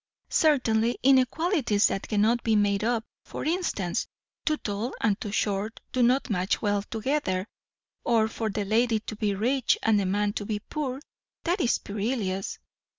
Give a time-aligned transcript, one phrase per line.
[0.31, 3.05] "Certainly inequalities that cannot be made up.
[3.23, 4.07] For instance,
[4.45, 7.47] too tall and too short do not match well together.
[8.03, 11.01] Or for the lady to be rich and the man to be poor;
[11.43, 12.57] that is perilous."